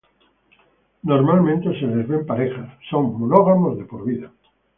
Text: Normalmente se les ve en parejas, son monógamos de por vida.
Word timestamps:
Normalmente 1.03 1.67
se 1.79 1.85
les 1.85 2.07
ve 2.07 2.15
en 2.15 2.25
parejas, 2.25 2.67
son 2.89 3.19
monógamos 3.19 3.77
de 3.77 3.85
por 3.85 4.03
vida. 4.03 4.31